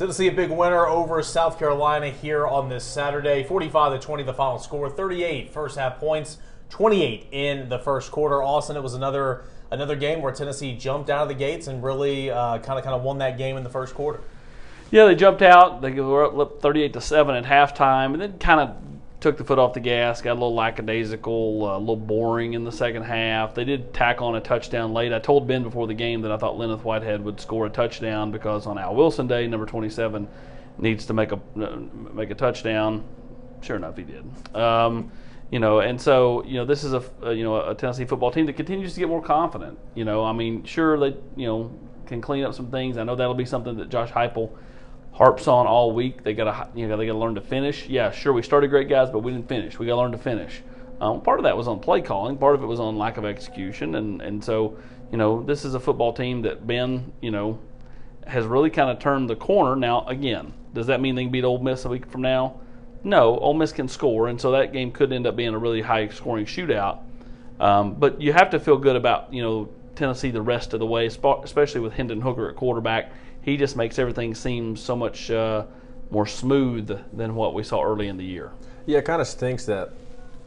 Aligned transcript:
Tennessee 0.00 0.28
a 0.28 0.32
big 0.32 0.48
winner 0.48 0.86
over 0.86 1.22
South 1.22 1.58
Carolina 1.58 2.08
here 2.08 2.46
on 2.46 2.70
this 2.70 2.84
Saturday. 2.84 3.44
45 3.44 4.00
to 4.00 4.06
20 4.06 4.22
the 4.22 4.32
final 4.32 4.58
score. 4.58 4.88
38 4.88 5.50
first 5.50 5.76
half 5.76 5.98
points, 5.98 6.38
28 6.70 7.26
in 7.32 7.68
the 7.68 7.78
first 7.78 8.10
quarter. 8.10 8.42
Austin, 8.42 8.76
it 8.78 8.82
was 8.82 8.94
another 8.94 9.42
another 9.70 9.96
game 9.96 10.22
where 10.22 10.32
Tennessee 10.32 10.74
jumped 10.74 11.10
out 11.10 11.24
of 11.24 11.28
the 11.28 11.34
gates 11.34 11.66
and 11.66 11.84
really 11.84 12.28
kind 12.28 12.64
of 12.66 12.82
kind 12.82 12.94
of 12.94 13.02
won 13.02 13.18
that 13.18 13.36
game 13.36 13.58
in 13.58 13.62
the 13.62 13.68
first 13.68 13.94
quarter. 13.94 14.20
Yeah, 14.90 15.04
they 15.04 15.14
jumped 15.14 15.42
out. 15.42 15.82
They 15.82 15.90
were 15.90 16.40
up 16.40 16.62
38 16.62 16.94
to 16.94 17.00
seven 17.02 17.34
at 17.34 17.44
halftime, 17.44 18.14
and 18.14 18.22
then 18.22 18.38
kind 18.38 18.58
of 18.58 18.74
took 19.20 19.36
the 19.36 19.44
foot 19.44 19.58
off 19.58 19.74
the 19.74 19.80
gas, 19.80 20.22
got 20.22 20.32
a 20.32 20.34
little 20.34 20.54
lackadaisical, 20.54 21.64
uh, 21.64 21.76
a 21.76 21.78
little 21.78 21.96
boring 21.96 22.54
in 22.54 22.64
the 22.64 22.72
second 22.72 23.02
half. 23.02 23.54
They 23.54 23.64
did 23.64 23.92
tack 23.92 24.22
on 24.22 24.34
a 24.34 24.40
touchdown 24.40 24.94
late. 24.94 25.12
I 25.12 25.18
told 25.18 25.46
Ben 25.46 25.62
before 25.62 25.86
the 25.86 25.94
game 25.94 26.22
that 26.22 26.32
I 26.32 26.38
thought 26.38 26.56
Len'Neth 26.56 26.82
Whitehead 26.82 27.22
would 27.24 27.40
score 27.40 27.66
a 27.66 27.70
touchdown 27.70 28.30
because 28.30 28.66
on 28.66 28.78
Al 28.78 28.94
Wilson 28.94 29.26
Day, 29.26 29.46
number 29.46 29.66
27 29.66 30.26
needs 30.78 31.04
to 31.06 31.12
make 31.12 31.32
a 31.32 31.40
uh, 31.56 31.76
make 32.14 32.30
a 32.30 32.34
touchdown. 32.34 33.04
Sure 33.60 33.76
enough, 33.76 33.96
he 33.98 34.04
did. 34.04 34.24
Um, 34.56 35.12
you 35.50 35.58
know, 35.58 35.80
and 35.80 36.00
so 36.00 36.42
you 36.44 36.54
know 36.54 36.64
this 36.64 36.82
is 36.82 36.94
a, 36.94 37.02
a 37.22 37.34
you 37.34 37.44
know 37.44 37.68
a 37.68 37.74
Tennessee 37.74 38.06
football 38.06 38.30
team 38.30 38.46
that 38.46 38.54
continues 38.54 38.94
to 38.94 39.00
get 39.00 39.08
more 39.08 39.22
confident. 39.22 39.78
You 39.94 40.06
know, 40.06 40.24
I 40.24 40.32
mean, 40.32 40.64
sure 40.64 40.98
they 40.98 41.16
you 41.36 41.46
know 41.46 41.78
can 42.06 42.22
clean 42.22 42.44
up 42.44 42.54
some 42.54 42.70
things. 42.70 42.96
I 42.96 43.04
know 43.04 43.16
that'll 43.16 43.34
be 43.34 43.44
something 43.44 43.76
that 43.76 43.90
Josh 43.90 44.10
Heupel– 44.10 44.50
harps 45.12 45.48
on 45.48 45.66
all 45.66 45.92
week. 45.92 46.22
They 46.22 46.34
got 46.34 46.44
to 46.44 46.78
you 46.78 46.88
know 46.88 46.96
they 46.96 47.06
got 47.06 47.12
to 47.12 47.18
learn 47.18 47.34
to 47.34 47.40
finish. 47.40 47.88
Yeah, 47.88 48.10
sure, 48.10 48.32
we 48.32 48.42
started 48.42 48.68
great 48.68 48.88
guys, 48.88 49.10
but 49.10 49.20
we 49.20 49.32
didn't 49.32 49.48
finish. 49.48 49.78
We 49.78 49.86
got 49.86 49.92
to 49.92 50.00
learn 50.00 50.12
to 50.12 50.18
finish. 50.18 50.62
Um, 51.00 51.22
part 51.22 51.38
of 51.38 51.44
that 51.44 51.56
was 51.56 51.66
on 51.66 51.80
play 51.80 52.02
calling. 52.02 52.36
Part 52.36 52.54
of 52.54 52.62
it 52.62 52.66
was 52.66 52.80
on 52.80 52.98
lack 52.98 53.16
of 53.16 53.24
execution, 53.24 53.94
and 53.94 54.20
and 54.20 54.42
so 54.44 54.76
you 55.10 55.18
know 55.18 55.42
this 55.42 55.64
is 55.64 55.74
a 55.74 55.80
football 55.80 56.12
team 56.12 56.42
that 56.42 56.66
Ben 56.66 57.12
you 57.20 57.30
know 57.30 57.58
has 58.26 58.44
really 58.46 58.70
kind 58.70 58.90
of 58.90 58.98
turned 58.98 59.28
the 59.28 59.36
corner. 59.36 59.76
Now 59.76 60.06
again, 60.06 60.52
does 60.74 60.86
that 60.88 61.00
mean 61.00 61.14
they 61.14 61.24
can 61.24 61.32
beat 61.32 61.44
Ole 61.44 61.58
Miss 61.58 61.84
a 61.84 61.88
week 61.88 62.06
from 62.06 62.22
now? 62.22 62.60
No, 63.02 63.38
Ole 63.38 63.54
Miss 63.54 63.72
can 63.72 63.88
score, 63.88 64.28
and 64.28 64.38
so 64.38 64.50
that 64.52 64.72
game 64.72 64.92
could 64.92 65.12
end 65.12 65.26
up 65.26 65.36
being 65.36 65.54
a 65.54 65.58
really 65.58 65.80
high 65.80 66.08
scoring 66.08 66.44
shootout. 66.44 66.98
Um, 67.58 67.94
but 67.94 68.20
you 68.20 68.32
have 68.32 68.50
to 68.50 68.60
feel 68.60 68.76
good 68.76 68.96
about 68.96 69.32
you 69.32 69.42
know 69.42 69.68
Tennessee 70.00 70.30
the 70.30 70.42
rest 70.42 70.72
of 70.74 70.80
the 70.80 70.86
way, 70.86 71.06
especially 71.06 71.80
with 71.80 71.92
Hendon 71.92 72.22
Hooker 72.22 72.48
at 72.48 72.56
quarterback 72.56 73.12
he 73.42 73.56
just 73.56 73.76
makes 73.76 73.98
everything 73.98 74.34
seem 74.34 74.76
so 74.76 74.94
much 74.94 75.30
uh, 75.30 75.64
more 76.10 76.26
smooth 76.26 77.00
than 77.12 77.34
what 77.34 77.54
we 77.54 77.62
saw 77.62 77.82
early 77.82 78.08
in 78.08 78.16
the 78.16 78.24
year. 78.24 78.52
Yeah, 78.86 78.98
it 78.98 79.04
kind 79.04 79.20
of 79.20 79.26
stinks 79.26 79.64
that 79.66 79.92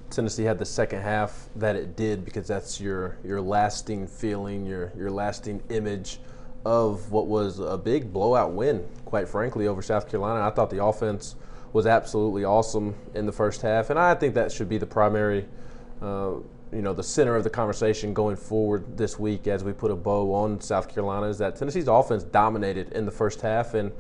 Tennessee 0.09 0.43
had 0.43 0.59
the 0.59 0.65
second 0.65 1.01
half 1.01 1.49
that 1.55 1.75
it 1.75 1.95
did 1.95 2.23
because 2.23 2.47
that's 2.47 2.79
your 2.79 3.17
your 3.23 3.41
lasting 3.41 4.07
feeling, 4.07 4.65
your 4.65 4.91
your 4.95 5.09
lasting 5.09 5.63
image 5.69 6.19
of 6.65 7.11
what 7.11 7.27
was 7.27 7.59
a 7.59 7.77
big 7.77 8.13
blowout 8.13 8.53
win, 8.53 8.87
quite 9.05 9.27
frankly, 9.27 9.67
over 9.67 9.81
South 9.81 10.09
Carolina. 10.09 10.45
I 10.45 10.49
thought 10.51 10.69
the 10.69 10.83
offense 10.83 11.35
was 11.73 11.87
absolutely 11.87 12.45
awesome 12.45 12.95
in 13.15 13.25
the 13.25 13.31
first 13.31 13.63
half, 13.63 13.89
and 13.89 13.97
I 13.97 14.13
think 14.13 14.35
that 14.35 14.51
should 14.51 14.69
be 14.69 14.77
the 14.77 14.85
primary 14.85 15.45
uh, 16.01 16.35
you 16.73 16.81
know 16.81 16.93
the 16.93 17.03
center 17.03 17.35
of 17.35 17.43
the 17.43 17.49
conversation 17.49 18.13
going 18.13 18.35
forward 18.35 18.97
this 18.97 19.19
week 19.19 19.47
as 19.47 19.63
we 19.63 19.73
put 19.73 19.91
a 19.91 19.95
bow 19.95 20.33
on 20.33 20.59
South 20.59 20.93
Carolina 20.93 21.27
is 21.27 21.37
that 21.37 21.55
Tennessee's 21.55 21.87
offense 21.87 22.23
dominated 22.23 22.91
in 22.93 23.05
the 23.05 23.11
first 23.11 23.41
half, 23.41 23.73
and 23.73 23.91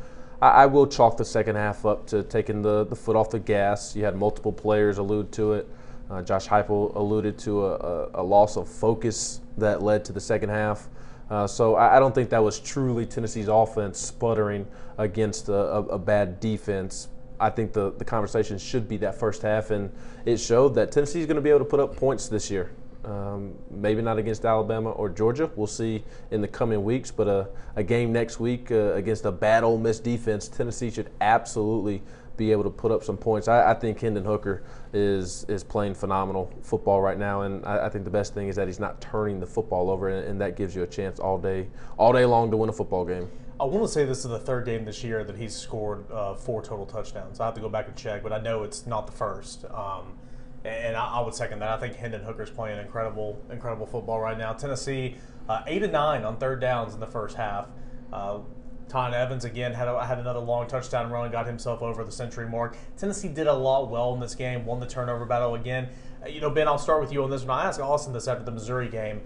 I, 0.41 0.49
I 0.49 0.65
will 0.65 0.87
chalk 0.87 1.17
the 1.17 1.25
second 1.25 1.55
half 1.55 1.85
up 1.85 2.07
to 2.07 2.23
taking 2.23 2.61
the, 2.61 2.85
the 2.85 2.95
foot 2.95 3.15
off 3.15 3.29
the 3.29 3.39
gas. 3.39 3.95
You 3.95 4.03
had 4.03 4.15
multiple 4.15 4.51
players 4.51 4.97
allude 4.97 5.31
to 5.33 5.53
it. 5.53 5.67
Uh, 6.09 6.21
Josh 6.21 6.47
Heupel 6.47 6.95
alluded 6.95 7.37
to 7.39 7.65
a, 7.65 7.75
a, 7.75 8.09
a, 8.15 8.23
loss 8.23 8.57
of 8.57 8.67
focus 8.67 9.39
that 9.57 9.81
led 9.81 10.03
to 10.05 10.13
the 10.13 10.19
second 10.19 10.49
half. 10.49 10.89
Uh, 11.29 11.47
so 11.47 11.75
I, 11.75 11.95
I, 11.95 11.99
don't 11.99 12.13
think 12.13 12.29
that 12.29 12.43
was 12.43 12.59
truly 12.59 13.05
Tennessee's 13.05 13.47
offense 13.47 13.99
sputtering 13.99 14.67
against 14.97 15.47
a, 15.47 15.53
a 15.53 15.97
bad 15.97 16.39
defense. 16.39 17.07
I 17.39 17.49
think 17.49 17.73
the, 17.73 17.91
the 17.91 18.05
conversation 18.05 18.57
should 18.57 18.87
be 18.87 18.97
that 18.97 19.15
first 19.15 19.41
half, 19.41 19.71
and 19.71 19.91
it 20.25 20.37
showed 20.37 20.75
that 20.75 20.91
Tennessee 20.91 21.19
is 21.19 21.25
going 21.25 21.35
to 21.35 21.41
be 21.41 21.49
able 21.49 21.59
to 21.59 21.65
put 21.65 21.79
up 21.79 21.95
points 21.95 22.27
this 22.27 22.49
year. 22.49 22.71
Um, 23.03 23.55
maybe 23.69 24.01
not 24.01 24.17
against 24.17 24.45
Alabama 24.45 24.91
or 24.91 25.09
Georgia. 25.09 25.51
We'll 25.57 25.67
see 25.67 26.05
in 26.31 26.39
the 26.39 26.47
coming 26.47 26.83
weeks, 26.85 27.11
but 27.11 27.27
a, 27.27 27.49
a 27.75 27.83
game 27.83 28.13
next 28.13 28.39
week 28.39 28.71
uh, 28.71 28.93
against 28.93 29.25
a 29.25 29.31
bad 29.31 29.65
Ole 29.65 29.77
Miss 29.77 29.99
defense, 29.99 30.47
Tennessee 30.47 30.89
should 30.89 31.09
absolutely 31.19 32.01
be 32.37 32.51
able 32.51 32.63
to 32.63 32.69
put 32.69 32.91
up 32.91 33.03
some 33.03 33.17
points. 33.17 33.47
I, 33.47 33.71
I 33.71 33.73
think 33.73 33.99
Hendon 33.99 34.25
Hooker 34.25 34.63
is 34.93 35.45
is 35.49 35.63
playing 35.63 35.95
phenomenal 35.95 36.51
football 36.61 37.01
right 37.01 37.17
now, 37.17 37.41
and 37.41 37.65
I, 37.65 37.87
I, 37.87 37.89
think 37.89 38.05
the 38.05 38.11
best 38.11 38.33
thing 38.33 38.47
is 38.47 38.55
that 38.55 38.67
he's 38.67 38.79
not 38.79 39.01
turning 39.01 39.39
the 39.39 39.45
football 39.45 39.89
over, 39.89 40.09
and, 40.09 40.27
and 40.27 40.41
that 40.41 40.55
gives 40.55 40.75
you 40.75 40.83
a 40.83 40.87
chance 40.87 41.19
all 41.19 41.37
day 41.37 41.67
all 41.97 42.13
day 42.13 42.25
long 42.25 42.51
to 42.51 42.57
win 42.57 42.69
a 42.69 42.73
football 42.73 43.05
game. 43.05 43.29
I 43.59 43.65
want 43.65 43.83
to 43.83 43.87
say 43.87 44.03
this 44.03 44.19
is 44.19 44.31
the 44.31 44.39
third 44.39 44.65
game 44.65 44.83
this 44.83 45.03
year 45.03 45.23
that 45.23 45.37
he's 45.37 45.55
scored 45.55 46.11
uh, 46.11 46.33
four 46.33 46.63
total 46.63 46.85
touchdowns. 46.85 47.39
I 47.39 47.45
have 47.45 47.53
to 47.53 47.61
go 47.61 47.69
back 47.69 47.87
and 47.87 47.95
check, 47.95 48.23
but 48.23 48.33
I 48.33 48.39
know 48.39 48.63
it's 48.63 48.87
not 48.87 49.05
the 49.05 49.13
first. 49.13 49.65
Um, 49.65 50.17
and 50.65 50.95
I, 50.95 51.17
I, 51.17 51.21
would 51.21 51.35
second 51.35 51.59
that. 51.59 51.69
I 51.69 51.77
think 51.77 51.95
Hendon 51.95 52.23
Hooker's 52.23 52.49
playing 52.49 52.79
incredible, 52.79 53.39
incredible 53.51 53.85
football 53.85 54.19
right 54.19 54.37
now. 54.37 54.53
Tennessee 54.53 55.17
uh, 55.47 55.61
eight 55.67 55.83
and 55.83 55.93
nine 55.93 56.23
on 56.23 56.37
third 56.37 56.61
downs 56.61 56.93
in 56.93 56.99
the 56.99 57.07
first 57.07 57.35
half. 57.35 57.67
Uh, 58.11 58.39
Tiyon 58.87 59.13
Evans 59.13 59.45
again 59.45 59.73
had 59.73 59.87
a, 59.87 60.05
had 60.05 60.19
another 60.19 60.39
long 60.39 60.67
touchdown 60.67 61.11
run, 61.11 61.31
got 61.31 61.45
himself 61.45 61.81
over 61.81 62.03
the 62.03 62.11
century 62.11 62.47
mark. 62.47 62.77
Tennessee 62.97 63.27
did 63.27 63.47
a 63.47 63.53
lot 63.53 63.89
well 63.89 64.13
in 64.13 64.19
this 64.19 64.35
game, 64.35 64.65
won 64.65 64.79
the 64.79 64.87
turnover 64.87 65.25
battle 65.25 65.55
again. 65.55 65.89
Uh, 66.23 66.27
you 66.27 66.41
know, 66.41 66.49
Ben, 66.49 66.67
I'll 66.67 66.77
start 66.77 67.01
with 67.01 67.11
you 67.11 67.23
on 67.23 67.29
this 67.29 67.43
one. 67.43 67.51
I 67.59 67.65
asked 67.65 67.79
Austin 67.79 68.13
this 68.13 68.27
after 68.27 68.43
the 68.43 68.51
Missouri 68.51 68.89
game. 68.89 69.21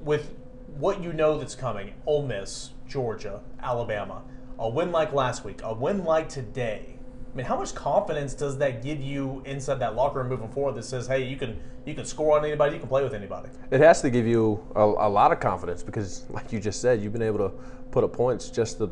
With 0.00 0.34
what 0.76 1.02
you 1.02 1.12
know 1.12 1.38
that's 1.38 1.54
coming, 1.54 1.94
Ole 2.06 2.26
Miss, 2.26 2.70
Georgia, 2.88 3.40
Alabama, 3.60 4.22
a 4.58 4.68
win 4.68 4.92
like 4.92 5.12
last 5.12 5.44
week, 5.44 5.60
a 5.62 5.74
win 5.74 6.04
like 6.04 6.28
today. 6.28 6.96
I 7.32 7.36
mean, 7.36 7.46
how 7.46 7.58
much 7.58 7.74
confidence 7.74 8.34
does 8.34 8.58
that 8.58 8.82
give 8.82 9.00
you 9.00 9.42
inside 9.44 9.80
that 9.80 9.96
locker 9.96 10.20
room 10.20 10.28
moving 10.28 10.48
forward 10.48 10.76
that 10.76 10.84
says, 10.84 11.08
hey, 11.08 11.24
you 11.24 11.36
can 11.36 11.58
you 11.84 11.94
can 11.94 12.04
score 12.04 12.38
on 12.38 12.44
anybody, 12.44 12.74
you 12.74 12.80
can 12.80 12.88
play 12.88 13.02
with 13.02 13.12
anybody? 13.12 13.48
It 13.70 13.80
has 13.80 14.00
to 14.02 14.10
give 14.10 14.26
you 14.26 14.64
a, 14.74 14.82
a 14.82 15.08
lot 15.08 15.32
of 15.32 15.40
confidence 15.40 15.82
because, 15.82 16.24
like 16.30 16.52
you 16.52 16.60
just 16.60 16.80
said, 16.80 17.02
you've 17.02 17.12
been 17.12 17.22
able 17.22 17.38
to 17.38 17.52
put 17.90 18.04
up 18.04 18.12
points 18.12 18.48
just 18.48 18.78
to 18.78 18.90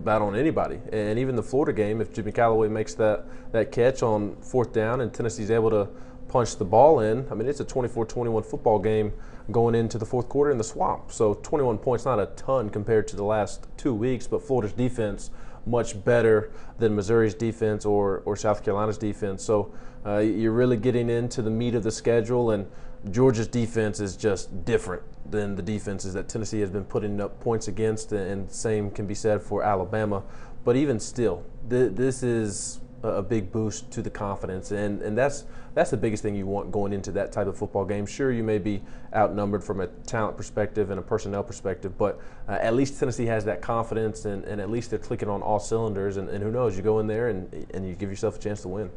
bat 0.00 0.22
on 0.22 0.34
anybody. 0.34 0.80
And 0.92 1.18
even 1.18 1.36
the 1.36 1.42
Florida 1.42 1.72
game, 1.72 2.00
if 2.00 2.12
Jimmy 2.12 2.32
Calloway 2.32 2.68
makes 2.68 2.94
that, 2.94 3.26
that 3.52 3.72
catch 3.72 4.02
on 4.02 4.36
fourth 4.36 4.72
down 4.72 5.00
and 5.00 5.12
Tennessee's 5.12 5.50
able 5.50 5.70
to 5.70 5.88
punch 6.28 6.56
the 6.56 6.64
ball 6.64 7.00
in, 7.00 7.26
I 7.30 7.34
mean, 7.34 7.48
it's 7.48 7.60
a 7.60 7.64
24 7.64 8.06
21 8.06 8.42
football 8.42 8.78
game 8.78 9.12
going 9.50 9.74
into 9.74 9.98
the 9.98 10.06
fourth 10.06 10.28
quarter 10.28 10.50
in 10.50 10.58
the 10.58 10.64
swamp. 10.64 11.12
So 11.12 11.34
21 11.34 11.78
points, 11.78 12.04
not 12.04 12.18
a 12.18 12.26
ton 12.36 12.70
compared 12.70 13.06
to 13.08 13.16
the 13.16 13.24
last 13.24 13.66
two 13.76 13.94
weeks, 13.94 14.26
but 14.26 14.42
Florida's 14.42 14.72
defense 14.72 15.30
much 15.66 16.02
better 16.04 16.50
than 16.78 16.94
Missouri's 16.94 17.34
defense 17.34 17.84
or, 17.84 18.22
or 18.26 18.36
South 18.36 18.62
Carolina's 18.62 18.98
defense. 18.98 19.42
So 19.42 19.72
uh, 20.04 20.18
you're 20.18 20.52
really 20.52 20.76
getting 20.76 21.08
into 21.08 21.42
the 21.42 21.50
meat 21.50 21.74
of 21.74 21.82
the 21.82 21.90
schedule, 21.90 22.50
and 22.50 22.66
Georgia's 23.10 23.48
defense 23.48 24.00
is 24.00 24.16
just 24.16 24.64
different 24.64 25.02
than 25.30 25.56
the 25.56 25.62
defenses 25.62 26.12
that 26.14 26.28
Tennessee 26.28 26.60
has 26.60 26.70
been 26.70 26.84
putting 26.84 27.20
up 27.20 27.40
points 27.40 27.68
against, 27.68 28.12
and 28.12 28.50
same 28.50 28.90
can 28.90 29.06
be 29.06 29.14
said 29.14 29.42
for 29.42 29.62
Alabama. 29.62 30.22
But 30.64 30.76
even 30.76 31.00
still, 31.00 31.44
th- 31.68 31.92
this 31.94 32.22
is 32.22 32.80
a 33.04 33.22
big 33.22 33.52
boost 33.52 33.90
to 33.92 34.02
the 34.02 34.10
confidence, 34.10 34.70
and 34.70 35.02
and 35.02 35.16
that's 35.16 35.44
that's 35.74 35.90
the 35.90 35.96
biggest 35.96 36.22
thing 36.22 36.34
you 36.34 36.46
want 36.46 36.70
going 36.70 36.92
into 36.92 37.10
that 37.12 37.32
type 37.32 37.46
of 37.46 37.56
football 37.56 37.84
game. 37.84 38.06
Sure, 38.06 38.32
you 38.32 38.42
may 38.42 38.58
be 38.58 38.82
outnumbered 39.14 39.62
from 39.62 39.80
a 39.80 39.86
talent 40.06 40.36
perspective 40.36 40.90
and 40.90 40.98
a 40.98 41.02
personnel 41.02 41.42
perspective, 41.42 41.98
but 41.98 42.20
uh, 42.48 42.52
at 42.52 42.74
least 42.74 42.98
Tennessee 42.98 43.26
has 43.26 43.44
that 43.44 43.60
confidence, 43.60 44.24
and, 44.24 44.44
and 44.44 44.60
at 44.60 44.70
least 44.70 44.90
they're 44.90 44.98
clicking 44.98 45.28
on 45.28 45.42
all 45.42 45.58
cylinders. 45.58 46.16
And, 46.16 46.28
and 46.28 46.42
who 46.42 46.50
knows, 46.50 46.76
you 46.76 46.82
go 46.82 47.00
in 47.00 47.06
there 47.06 47.28
and 47.28 47.66
and 47.74 47.86
you 47.86 47.94
give 47.94 48.10
yourself 48.10 48.36
a 48.36 48.38
chance 48.38 48.62
to 48.62 48.68
win. 48.68 48.90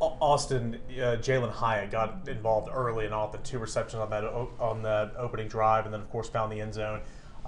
Austin, 0.00 0.78
uh, 0.92 1.16
Jalen 1.16 1.50
Hyatt 1.50 1.90
got 1.90 2.28
involved 2.28 2.68
early 2.72 3.04
and 3.04 3.14
often 3.14 3.42
two 3.42 3.58
receptions 3.58 4.00
on 4.00 4.10
that 4.10 4.24
on 4.24 4.82
that 4.82 5.12
opening 5.16 5.48
drive, 5.48 5.84
and 5.84 5.92
then 5.92 6.00
of 6.00 6.10
course 6.10 6.28
found 6.28 6.52
the 6.52 6.60
end 6.60 6.74
zone. 6.74 7.00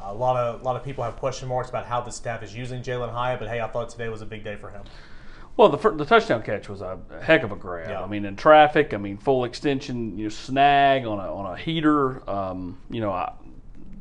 A 0.03 0.14
lot 0.14 0.36
of 0.36 0.60
a 0.60 0.64
lot 0.64 0.76
of 0.76 0.82
people 0.82 1.04
have 1.04 1.16
question 1.16 1.48
marks 1.48 1.69
about 1.69 1.86
how 1.86 2.00
the 2.00 2.10
staff 2.10 2.42
is 2.42 2.54
using 2.54 2.82
Jalen 2.82 3.12
Hyatt, 3.12 3.38
but 3.38 3.48
hey, 3.48 3.60
I 3.60 3.68
thought 3.68 3.91
today 3.91 4.09
was 4.09 4.22
a 4.22 4.27
big 4.27 4.42
day 4.42 4.56
for 4.56 4.71
him. 4.71 4.83
Well, 5.60 5.68
the 5.68 5.91
the 5.91 6.07
touchdown 6.07 6.41
catch 6.41 6.71
was 6.71 6.80
a 6.80 6.98
heck 7.21 7.42
of 7.42 7.53
a 7.53 7.54
grab. 7.54 7.91
Yeah. 7.91 8.03
I 8.03 8.07
mean, 8.07 8.24
in 8.24 8.34
traffic, 8.34 8.95
I 8.95 8.97
mean, 8.97 9.18
full 9.18 9.45
extension, 9.45 10.16
you 10.16 10.24
know, 10.24 10.30
snag 10.30 11.04
on 11.04 11.18
a 11.18 11.34
on 11.34 11.53
a 11.53 11.54
heater. 11.54 12.27
Um, 12.30 12.78
you 12.89 13.03
know, 13.03 13.10
I, 13.10 13.34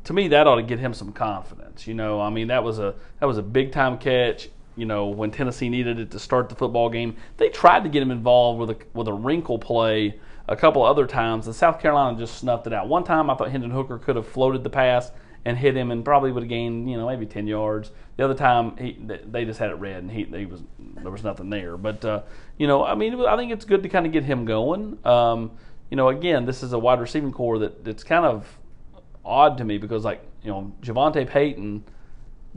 to 0.04 0.14
me, 0.14 0.28
that 0.28 0.46
ought 0.46 0.54
to 0.54 0.62
get 0.62 0.78
him 0.78 0.94
some 0.94 1.12
confidence. 1.12 1.86
You 1.86 1.92
know, 1.92 2.18
I 2.18 2.30
mean, 2.30 2.48
that 2.48 2.64
was 2.64 2.78
a 2.78 2.94
that 3.18 3.26
was 3.26 3.36
a 3.36 3.42
big 3.42 3.72
time 3.72 3.98
catch. 3.98 4.48
You 4.74 4.86
know, 4.86 5.08
when 5.08 5.30
Tennessee 5.30 5.68
needed 5.68 5.98
it 5.98 6.10
to 6.12 6.18
start 6.18 6.48
the 6.48 6.54
football 6.54 6.88
game, 6.88 7.14
they 7.36 7.50
tried 7.50 7.82
to 7.82 7.90
get 7.90 8.00
him 8.00 8.10
involved 8.10 8.58
with 8.58 8.70
a 8.70 8.76
with 8.94 9.08
a 9.08 9.12
wrinkle 9.12 9.58
play 9.58 10.18
a 10.48 10.56
couple 10.56 10.82
other 10.82 11.06
times, 11.06 11.46
and 11.46 11.54
South 11.54 11.78
Carolina 11.78 12.16
just 12.16 12.38
snuffed 12.38 12.68
it 12.68 12.72
out. 12.72 12.88
One 12.88 13.04
time, 13.04 13.28
I 13.28 13.34
thought 13.34 13.50
Hendon 13.50 13.70
Hooker 13.70 13.98
could 13.98 14.16
have 14.16 14.26
floated 14.26 14.64
the 14.64 14.70
pass 14.70 15.12
and 15.44 15.56
hit 15.56 15.76
him 15.76 15.90
and 15.90 16.04
probably 16.04 16.32
would 16.32 16.42
have 16.42 16.48
gained 16.48 16.90
you 16.90 16.96
know 16.96 17.06
maybe 17.06 17.24
10 17.24 17.46
yards 17.46 17.90
the 18.16 18.24
other 18.24 18.34
time 18.34 18.76
he 18.76 18.96
they 19.26 19.44
just 19.44 19.58
had 19.58 19.70
it 19.70 19.74
red 19.74 19.96
and 20.02 20.10
he, 20.10 20.24
he 20.24 20.46
was 20.46 20.62
there 20.96 21.10
was 21.10 21.24
nothing 21.24 21.48
there 21.50 21.76
but 21.76 22.04
uh, 22.04 22.22
you 22.58 22.66
know 22.66 22.84
i 22.84 22.94
mean 22.94 23.18
i 23.24 23.36
think 23.36 23.50
it's 23.50 23.64
good 23.64 23.82
to 23.82 23.88
kind 23.88 24.06
of 24.06 24.12
get 24.12 24.24
him 24.24 24.44
going 24.44 24.98
um, 25.06 25.50
you 25.90 25.96
know 25.96 26.08
again 26.08 26.44
this 26.44 26.62
is 26.62 26.72
a 26.72 26.78
wide 26.78 27.00
receiving 27.00 27.32
core 27.32 27.58
that 27.58 27.84
that's 27.84 28.04
kind 28.04 28.24
of 28.24 28.58
odd 29.24 29.56
to 29.58 29.64
me 29.64 29.78
because 29.78 30.04
like 30.04 30.22
you 30.42 30.50
know 30.50 30.72
JaVonta 30.82 31.26
Payton 31.26 31.84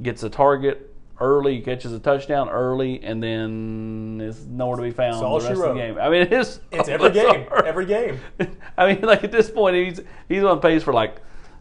gets 0.02 0.24
a 0.24 0.30
target 0.30 0.94
early, 1.20 1.62
catches 1.62 1.94
a 1.94 2.00
touchdown 2.00 2.50
early, 2.50 3.02
and 3.04 3.22
then 3.22 4.20
is 4.22 4.46
nowhere 4.46 4.78
to 4.78 4.84
be 4.84 4.92
found 4.92 5.24
all 5.24 5.40
the 5.40 5.46
she 5.46 5.54
rest 5.54 5.64
of 5.64 5.76
the 5.76 5.80
game. 5.82 5.98
I 5.98 6.10
mean, 6.10 6.22
it 6.22 6.34
is. 6.34 6.60
It's 6.72 6.90
every 6.90 7.12
game. 7.12 7.48
Every 7.66 7.86
game. 7.86 8.20
I 8.78 8.94
mean, 8.94 9.02
like 9.02 9.24
at 9.24 9.32
this 9.32 9.50
point, 9.50 9.76
he's 9.76 10.02
he's 10.28 10.44
on 10.44 10.60
pace 10.60 10.84
for 10.84 10.94
like, 10.94 11.18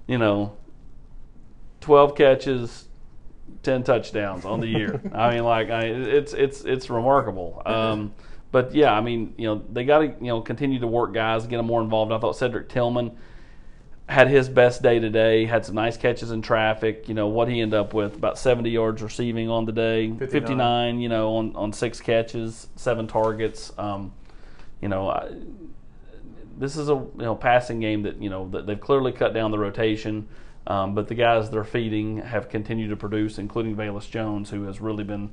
you 0.07 0.19
know, 0.19 0.57
twelve 1.83 2.15
catches, 2.15 2.89
ten 3.63 3.83
touchdowns 3.83 4.45
on 4.45 4.61
the 4.61 4.67
year. 4.67 5.01
I 5.13 5.35
mean, 5.35 5.45
like, 5.45 5.71
I, 5.71 5.83
it's 5.83 6.33
it's 6.33 6.65
it's 6.65 6.89
remarkable. 6.89 7.63
Um, 7.67 8.15
but 8.51 8.75
yeah, 8.75 8.93
I 8.93 9.01
mean, 9.01 9.35
you 9.37 9.47
know, 9.47 9.63
they 9.71 9.85
got 9.85 9.99
to 9.99 10.07
you 10.07 10.29
know 10.29 10.41
continue 10.41 10.79
to 10.79 10.87
work 10.87 11.13
guys, 11.13 11.47
get 11.47 11.59
them 11.59 11.67
more 11.67 11.83
involved. 11.83 12.13
I 12.13 12.19
thought 12.19 12.37
Cedric 12.37 12.69
Tillman 12.69 13.17
had 14.09 14.29
his 14.29 14.49
best 14.49 14.83
day 14.83 14.99
today. 14.99 15.47
Had 15.47 15.65
some 15.65 15.75
nice 15.75 15.97
catches 15.97 16.31
in 16.31 16.43
traffic. 16.43 17.09
You 17.09 17.15
know 17.15 17.29
what 17.29 17.49
he 17.49 17.61
ended 17.61 17.79
up 17.79 17.95
with 17.95 18.17
about 18.17 18.39
70 18.39 18.71
yards 18.71 19.03
receiving 19.03 19.49
on 19.49 19.65
the 19.65 19.73
day, 19.73 20.09
59. 20.11 20.29
59. 20.31 21.01
You 21.01 21.09
know 21.09 21.37
on 21.37 21.57
on 21.57 21.73
six 21.73 22.01
catches, 22.01 22.69
seven 22.77 23.07
targets. 23.07 23.73
Um, 23.79 24.13
you 24.83 24.89
know, 24.89 25.09
I, 25.09 25.31
this 26.59 26.77
is 26.77 26.91
a 26.91 26.95
you 26.95 27.13
know 27.17 27.35
passing 27.35 27.81
game 27.81 28.03
that 28.03 28.21
you 28.21 28.29
know 28.29 28.49
that 28.51 28.67
they've 28.67 28.81
clearly 28.81 29.13
cut 29.13 29.33
down 29.33 29.51
the 29.51 29.59
rotation. 29.59 30.29
Um, 30.67 30.95
but 30.95 31.09
the 31.09 31.15
guys 31.15 31.51
they're 31.51 31.65
feeding 31.65 32.19
have 32.19 32.49
continued 32.49 32.89
to 32.89 32.97
produce, 32.97 33.39
including 33.39 33.75
Velus 33.75 34.09
Jones, 34.09 34.51
who 34.51 34.65
has 34.65 34.81
really 34.81 35.05
been 35.05 35.31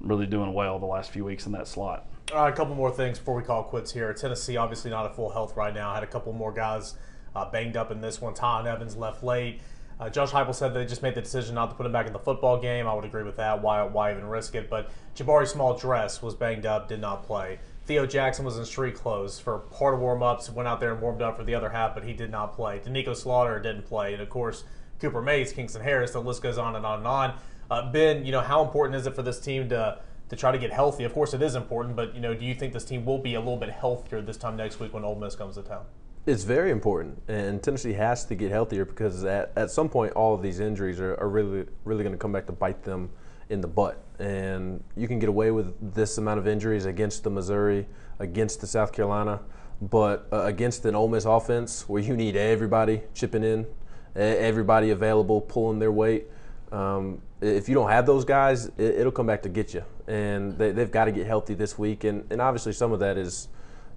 really 0.00 0.26
doing 0.26 0.52
well 0.52 0.78
the 0.78 0.86
last 0.86 1.10
few 1.10 1.24
weeks 1.24 1.46
in 1.46 1.52
that 1.52 1.68
slot. 1.68 2.06
All 2.32 2.42
right, 2.42 2.52
a 2.52 2.56
couple 2.56 2.74
more 2.74 2.90
things 2.90 3.18
before 3.18 3.36
we 3.36 3.42
call 3.42 3.62
quits 3.62 3.92
here. 3.92 4.12
Tennessee, 4.12 4.56
obviously 4.56 4.90
not 4.90 5.06
at 5.06 5.14
full 5.14 5.30
health 5.30 5.56
right 5.56 5.74
now. 5.74 5.94
Had 5.94 6.02
a 6.02 6.06
couple 6.06 6.32
more 6.32 6.52
guys 6.52 6.94
uh, 7.34 7.48
banged 7.50 7.76
up 7.76 7.90
in 7.90 8.00
this 8.00 8.20
one. 8.20 8.34
Tiyon 8.34 8.66
Evans 8.66 8.96
left 8.96 9.22
late. 9.22 9.60
Uh, 10.00 10.08
Josh 10.08 10.30
Heupel 10.30 10.54
said 10.54 10.74
they 10.74 10.84
just 10.84 11.02
made 11.02 11.14
the 11.14 11.20
decision 11.20 11.54
not 11.54 11.70
to 11.70 11.76
put 11.76 11.86
him 11.86 11.92
back 11.92 12.06
in 12.06 12.12
the 12.12 12.18
football 12.18 12.58
game. 12.58 12.88
I 12.88 12.94
would 12.94 13.04
agree 13.04 13.22
with 13.22 13.36
that. 13.36 13.62
Why, 13.62 13.84
why 13.84 14.10
even 14.10 14.26
risk 14.26 14.54
it? 14.54 14.68
But 14.68 14.90
Jabari 15.14 15.46
Small 15.46 15.76
dress 15.76 16.20
was 16.20 16.34
banged 16.34 16.66
up, 16.66 16.88
did 16.88 17.00
not 17.00 17.22
play. 17.22 17.60
Theo 17.84 18.06
Jackson 18.06 18.44
was 18.44 18.58
in 18.58 18.64
street 18.64 18.94
clothes 18.94 19.40
for 19.40 19.58
part 19.58 19.94
of 19.94 20.00
warm-ups, 20.00 20.48
went 20.50 20.68
out 20.68 20.78
there 20.78 20.92
and 20.92 21.00
warmed 21.00 21.20
up 21.20 21.36
for 21.36 21.44
the 21.44 21.54
other 21.54 21.70
half, 21.70 21.94
but 21.94 22.04
he 22.04 22.12
did 22.12 22.30
not 22.30 22.54
play. 22.54 22.78
Doneiko 22.78 23.16
Slaughter 23.16 23.58
didn't 23.58 23.86
play, 23.86 24.12
and 24.12 24.22
of 24.22 24.28
course 24.28 24.64
Cooper 25.00 25.20
Mays, 25.20 25.52
Kingston 25.52 25.82
Harris. 25.82 26.12
The 26.12 26.20
list 26.20 26.42
goes 26.42 26.58
on 26.58 26.76
and 26.76 26.86
on 26.86 26.98
and 26.98 27.06
on. 27.06 27.34
Uh, 27.70 27.90
ben, 27.90 28.24
you 28.24 28.30
know 28.30 28.40
how 28.40 28.62
important 28.62 28.94
is 28.94 29.06
it 29.06 29.14
for 29.16 29.22
this 29.22 29.40
team 29.40 29.68
to 29.70 29.98
to 30.28 30.36
try 30.36 30.52
to 30.52 30.58
get 30.58 30.72
healthy? 30.72 31.04
Of 31.04 31.12
course, 31.12 31.34
it 31.34 31.42
is 31.42 31.56
important, 31.56 31.96
but 31.96 32.14
you 32.14 32.20
know, 32.20 32.34
do 32.34 32.44
you 32.44 32.54
think 32.54 32.72
this 32.72 32.84
team 32.84 33.04
will 33.04 33.18
be 33.18 33.34
a 33.34 33.40
little 33.40 33.56
bit 33.56 33.70
healthier 33.70 34.22
this 34.22 34.36
time 34.36 34.56
next 34.56 34.78
week 34.78 34.94
when 34.94 35.04
Ole 35.04 35.16
Miss 35.16 35.34
comes 35.34 35.56
to 35.56 35.62
town? 35.62 35.84
It's 36.24 36.44
very 36.44 36.70
important, 36.70 37.20
and 37.26 37.60
Tennessee 37.60 37.94
has 37.94 38.24
to 38.26 38.36
get 38.36 38.52
healthier 38.52 38.84
because 38.84 39.24
at, 39.24 39.50
at 39.56 39.72
some 39.72 39.88
point, 39.88 40.12
all 40.12 40.34
of 40.34 40.40
these 40.40 40.60
injuries 40.60 41.00
are, 41.00 41.16
are 41.16 41.28
really 41.28 41.66
really 41.84 42.04
going 42.04 42.14
to 42.14 42.18
come 42.18 42.32
back 42.32 42.46
to 42.46 42.52
bite 42.52 42.84
them 42.84 43.10
in 43.48 43.60
the 43.60 43.68
butt. 43.68 44.00
And 44.22 44.84
you 44.96 45.08
can 45.08 45.18
get 45.18 45.28
away 45.28 45.50
with 45.50 45.94
this 45.94 46.16
amount 46.16 46.38
of 46.38 46.46
injuries 46.46 46.86
against 46.86 47.24
the 47.24 47.30
Missouri, 47.30 47.88
against 48.20 48.60
the 48.60 48.68
South 48.68 48.92
Carolina, 48.92 49.40
but 49.80 50.28
uh, 50.32 50.42
against 50.44 50.84
an 50.84 50.94
Ole 50.94 51.08
Miss 51.08 51.24
offense 51.24 51.88
where 51.88 52.00
you 52.00 52.16
need 52.16 52.36
everybody 52.36 53.02
chipping 53.14 53.42
in, 53.42 53.66
everybody 54.14 54.90
available, 54.90 55.40
pulling 55.40 55.80
their 55.80 55.90
weight. 55.90 56.26
Um, 56.70 57.20
if 57.40 57.68
you 57.68 57.74
don't 57.74 57.90
have 57.90 58.06
those 58.06 58.24
guys, 58.24 58.66
it, 58.78 58.94
it'll 59.00 59.10
come 59.10 59.26
back 59.26 59.42
to 59.42 59.48
get 59.48 59.74
you. 59.74 59.82
And 60.06 60.56
they, 60.56 60.70
they've 60.70 60.90
got 60.90 61.06
to 61.06 61.12
get 61.12 61.26
healthy 61.26 61.54
this 61.54 61.76
week. 61.76 62.04
And, 62.04 62.24
and 62.30 62.40
obviously, 62.40 62.74
some 62.74 62.92
of 62.92 63.00
that 63.00 63.18
is 63.18 63.48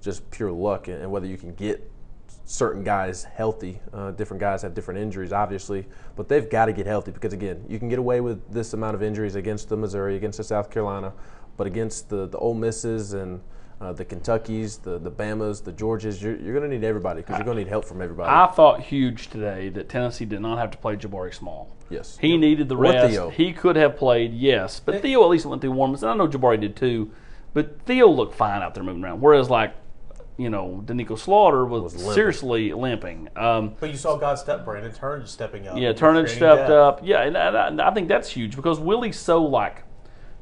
just 0.02 0.28
pure 0.32 0.52
luck 0.52 0.88
and 0.88 1.12
whether 1.12 1.28
you 1.28 1.38
can 1.38 1.54
get 1.54 1.88
certain 2.46 2.84
guys 2.84 3.24
healthy. 3.24 3.82
Uh, 3.92 4.12
different 4.12 4.40
guys 4.40 4.62
have 4.62 4.74
different 4.74 5.00
injuries, 5.00 5.34
obviously, 5.34 5.88
but 6.16 6.30
they've 6.30 6.50
got 6.50 6.66
to 6.66 6.74
get 6.74 6.86
healthy 6.86 7.12
because, 7.12 7.34
again, 7.34 7.66
you 7.68 7.80
can 7.80 7.90
get 7.90 8.00
away 8.00 8.22
with 8.22 8.52
this 8.52 8.74
amount 8.74 8.96
of 8.96 9.02
injuries 9.04 9.36
against 9.36 9.68
the 9.68 9.76
Missouri, 9.76 10.16
against 10.16 10.38
the 10.38 10.44
South 10.44 10.70
Carolina, 10.70 11.12
but 11.58 11.66
against 11.68 12.10
the, 12.10 12.28
the 12.28 12.38
Ole 12.38 12.54
Misses 12.54 13.14
and 13.14 13.42
uh, 13.82 13.92
the 13.92 14.06
Kentuckies, 14.06 14.78
the, 14.78 15.00
the 15.00 15.12
Bamas, 15.12 15.64
the 15.64 15.74
Georgias, 15.74 16.22
you're, 16.22 16.38
you're 16.38 16.54
going 16.58 16.70
to 16.70 16.78
need 16.78 16.86
everybody 16.86 17.22
because 17.22 17.38
you're 17.38 17.46
going 17.46 17.58
to 17.58 17.64
need 17.64 17.70
help 17.70 17.84
from 17.84 18.02
everybody. 18.02 18.30
I 18.30 18.48
thought 18.48 18.80
huge 18.82 19.30
today 19.30 19.70
that 19.70 19.90
Tennessee 19.90 20.26
did 20.26 20.40
not 20.42 20.58
have 20.60 20.72
to 20.72 20.78
play 20.78 20.96
Jabari 20.96 21.34
Small. 21.34 21.76
yes. 21.90 22.18
He 22.22 22.38
needed 22.38 22.70
the 22.70 22.78
rest. 22.78 23.12
Theo. 23.12 23.30
He 23.30 23.52
could 23.54 23.76
have 23.76 23.98
played, 23.98 24.34
yes, 24.34 24.80
but 24.80 25.02
Theo 25.02 25.24
at 25.24 25.30
least 25.30 25.46
went 25.46 25.62
through 25.62 25.72
warm-ups, 25.72 26.04
and 26.04 26.12
I 26.12 26.16
know 26.16 26.28
Jabari 26.28 26.62
did 26.62 26.76
too. 26.76 27.12
But 27.54 27.82
Theo 27.82 28.08
looked 28.08 28.36
fine 28.36 28.62
out 28.62 28.76
there 28.76 28.84
moving 28.84 29.04
around, 29.04 29.20
whereas 29.22 29.50
like, 29.50 29.74
you 30.38 30.50
know, 30.50 30.84
Doneiko 30.86 31.18
Slaughter 31.18 31.66
was, 31.66 31.84
Was 31.84 31.96
limping. 31.96 32.14
seriously 32.14 32.74
limping. 32.74 33.30
Um, 33.36 33.76
But 33.80 33.90
you 33.92 33.98
saw 33.98 34.18
God 34.18 34.36
step 34.38 34.66
Brandon 34.66 34.92
Turnage 34.92 35.28
stepping 35.30 35.68
up. 35.68 35.78
yeah, 35.78 35.94
Turnage 35.94 36.30
stepped 36.30 36.68
depth. 36.68 36.72
up. 36.72 37.00
Yeah, 37.04 37.22
and, 37.22 37.38
and 37.38 37.58
I, 37.58 37.68
and 37.68 37.82
I 37.82 37.92
think 37.94 38.08
that's 38.10 38.30
huge 38.30 38.56
because 38.56 38.80
Willie's 38.80 39.18
so 39.20 39.42
like 39.44 39.84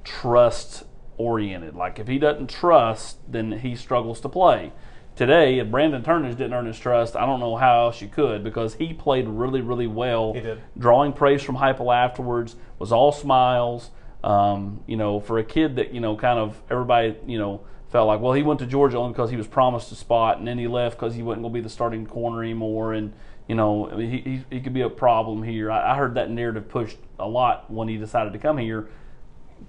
trust 0.03 0.83
oriented. 1.17 1.75
Like 1.75 1.99
if 1.99 2.07
he 2.07 2.17
doesn't 2.19 2.49
trust, 2.49 3.17
then 3.31 3.51
he 3.51 3.75
struggles 3.75 4.19
to 4.21 4.29
play. 4.29 4.71
Today, 5.15 5.59
if 5.59 5.69
Brandon 5.69 6.01
Turnage 6.01 6.31
didn't 6.37 6.53
earn 6.53 6.65
his 6.65 6.79
trust, 6.79 7.15
I 7.15 7.25
don't 7.27 7.39
know 7.39 7.55
how 7.55 7.85
else 7.85 8.01
you 8.01 8.07
could 8.07 8.43
because 8.43 8.73
he 8.75 8.93
played 8.93 9.27
really, 9.27 9.61
really 9.61 9.85
well. 9.85 10.33
He 10.33 10.39
did. 10.41 10.59
Drawing 10.77 11.13
praise 11.13 11.43
from 11.43 11.57
Heupel 11.57 11.95
afterwards 11.95 12.55
was 12.79 12.91
all 12.91 13.11
smiles. 13.11 13.91
Um, 14.23 14.81
you 14.87 14.95
know, 14.97 15.19
for 15.19 15.37
a 15.37 15.43
kid 15.43 15.75
that 15.75 15.93
you 15.93 15.99
know, 15.99 16.15
kind 16.15 16.39
of 16.39 16.59
everybody 16.71 17.15
you 17.27 17.37
know 17.37 17.61
felt 17.93 18.07
like, 18.07 18.19
well, 18.19 18.33
he 18.33 18.41
went 18.41 18.59
to 18.59 18.65
Georgia 18.65 18.97
only 18.97 19.13
because 19.13 19.29
he 19.29 19.37
was 19.37 19.47
promised 19.47 19.91
a 19.91 19.95
spot, 19.95 20.39
and 20.39 20.47
then 20.47 20.57
he 20.57 20.67
left 20.67 20.97
because 20.97 21.13
he 21.13 21.21
wasn't 21.21 21.43
going 21.43 21.53
to 21.53 21.57
be 21.59 21.61
the 21.61 21.69
starting 21.69 22.07
corner 22.07 22.43
anymore, 22.43 22.93
and 22.93 23.13
you 23.47 23.53
know, 23.53 23.87
I 23.89 23.95
mean, 23.95 24.09
he, 24.09 24.17
he, 24.17 24.45
he 24.49 24.61
could 24.61 24.73
be 24.73 24.81
a 24.81 24.89
problem 24.89 25.43
here. 25.43 25.69
I, 25.69 25.91
I 25.91 25.95
heard 25.95 26.15
that 26.15 26.31
narrative 26.31 26.67
pushed 26.67 26.97
a 27.19 27.27
lot 27.27 27.69
when 27.69 27.87
he 27.87 27.97
decided 27.97 28.33
to 28.33 28.39
come 28.39 28.57
here. 28.57 28.89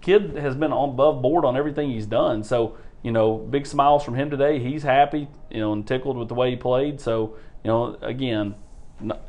Kid 0.00 0.36
has 0.36 0.56
been 0.56 0.72
on 0.72 0.90
above 0.90 1.20
board 1.20 1.44
on 1.44 1.54
everything 1.54 1.90
he's 1.90 2.06
done, 2.06 2.42
so 2.42 2.78
you 3.02 3.12
know, 3.12 3.36
big 3.36 3.66
smiles 3.66 4.02
from 4.02 4.14
him 4.14 4.30
today. 4.30 4.58
He's 4.58 4.82
happy, 4.82 5.28
you 5.50 5.60
know, 5.60 5.74
and 5.74 5.86
tickled 5.86 6.16
with 6.16 6.28
the 6.28 6.34
way 6.34 6.48
he 6.48 6.56
played. 6.56 7.02
So 7.02 7.36
you 7.62 7.68
know, 7.68 7.98
again, 8.00 8.54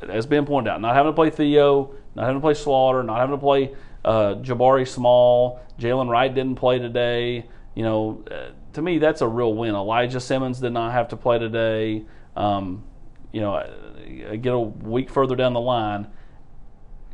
as 0.08 0.24
Ben 0.24 0.46
pointed 0.46 0.70
out, 0.70 0.80
not 0.80 0.94
having 0.94 1.12
to 1.12 1.14
play 1.14 1.28
Theo, 1.28 1.94
not 2.14 2.22
having 2.22 2.40
to 2.40 2.44
play 2.44 2.54
Slaughter, 2.54 3.02
not 3.02 3.18
having 3.18 3.36
to 3.36 3.40
play 3.40 3.74
uh, 4.06 4.36
Jabari 4.36 4.88
Small, 4.88 5.60
Jaylen 5.78 6.08
Wright 6.08 6.34
didn't 6.34 6.54
play 6.54 6.78
today. 6.78 7.44
You 7.74 7.82
know, 7.82 8.24
uh, 8.30 8.52
to 8.76 8.82
me, 8.82 8.98
that's 8.98 9.22
a 9.22 9.26
real 9.26 9.54
win. 9.54 9.74
Elijah 9.74 10.20
Simmons 10.20 10.60
did 10.60 10.70
not 10.70 10.92
have 10.92 11.08
to 11.08 11.16
play 11.16 11.38
today. 11.38 12.04
Um, 12.36 12.84
you 13.32 13.40
know, 13.40 13.54
I 13.54 14.36
get 14.36 14.52
a 14.52 14.60
week 14.60 15.08
further 15.08 15.34
down 15.34 15.54
the 15.54 15.60
line. 15.60 16.08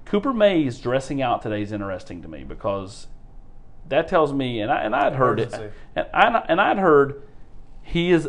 Cooper 0.05 0.33
Mays 0.33 0.81
dressing 0.81 1.23
out 1.23 1.41
today 1.41 1.63
is 1.63 1.71
interesting 1.71 2.21
to 2.23 2.29
me 2.29 2.43
because 2.43 3.07
that 3.89 4.09
tells 4.09 4.33
me, 4.33 4.61
and 4.61 4.73
I 4.73 4.83
and 4.83 4.95
I'd 4.95 5.15
heard 5.15 5.39
it, 5.39 5.55
and 5.95 6.07
I 6.13 6.45
and 6.49 6.61
I'd 6.61 6.79
heard 6.79 7.23
he 7.81 8.11
is 8.11 8.29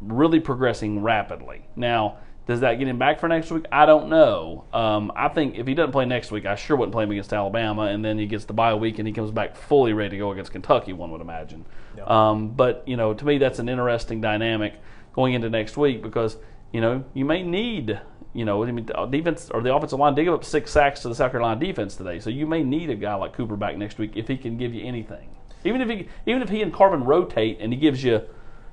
really 0.00 0.40
progressing 0.40 1.00
rapidly. 1.00 1.68
Now, 1.76 2.18
does 2.46 2.60
that 2.60 2.78
get 2.78 2.88
him 2.88 2.98
back 2.98 3.20
for 3.20 3.28
next 3.28 3.50
week? 3.50 3.64
I 3.72 3.86
don't 3.86 4.10
know. 4.10 4.64
Um, 4.72 5.10
I 5.16 5.28
think 5.28 5.56
if 5.56 5.66
he 5.66 5.74
doesn't 5.74 5.92
play 5.92 6.04
next 6.04 6.30
week, 6.30 6.44
I 6.44 6.56
sure 6.56 6.76
wouldn't 6.76 6.92
play 6.92 7.04
him 7.04 7.10
against 7.10 7.32
Alabama, 7.32 7.82
and 7.82 8.04
then 8.04 8.18
he 8.18 8.26
gets 8.26 8.44
the 8.44 8.52
bye 8.52 8.74
week 8.74 8.98
and 8.98 9.08
he 9.08 9.14
comes 9.14 9.30
back 9.30 9.56
fully 9.56 9.94
ready 9.94 10.10
to 10.10 10.18
go 10.18 10.30
against 10.30 10.52
Kentucky. 10.52 10.92
One 10.92 11.10
would 11.12 11.22
imagine. 11.22 11.64
Yeah. 11.96 12.04
Um, 12.04 12.50
but 12.50 12.82
you 12.86 12.96
know, 12.96 13.14
to 13.14 13.24
me, 13.24 13.38
that's 13.38 13.58
an 13.60 13.68
interesting 13.68 14.20
dynamic 14.20 14.74
going 15.14 15.32
into 15.32 15.48
next 15.48 15.76
week 15.76 16.02
because 16.02 16.36
you 16.72 16.80
know 16.80 17.04
you 17.14 17.24
may 17.24 17.42
need. 17.42 18.00
You 18.34 18.44
know, 18.44 18.64
I 18.64 18.72
mean, 18.72 18.86
the 18.86 19.06
defense 19.06 19.48
or 19.54 19.62
the 19.62 19.72
offensive 19.72 20.00
line 20.00 20.16
did 20.16 20.24
give 20.24 20.34
up 20.34 20.44
six 20.44 20.72
sacks 20.72 21.02
to 21.02 21.08
the 21.08 21.14
South 21.14 21.30
Carolina 21.30 21.60
defense 21.60 21.94
today, 21.94 22.18
so 22.18 22.30
you 22.30 22.46
may 22.46 22.64
need 22.64 22.90
a 22.90 22.96
guy 22.96 23.14
like 23.14 23.32
Cooper 23.32 23.54
back 23.54 23.78
next 23.78 23.96
week 23.96 24.16
if 24.16 24.26
he 24.26 24.36
can 24.36 24.58
give 24.58 24.74
you 24.74 24.84
anything. 24.84 25.28
Even 25.64 25.80
if 25.80 25.88
he, 25.88 26.08
even 26.26 26.42
if 26.42 26.48
he 26.48 26.60
and 26.60 26.74
Carvin 26.74 27.04
rotate 27.04 27.58
and 27.60 27.72
he 27.72 27.78
gives 27.78 28.02
you, 28.02 28.22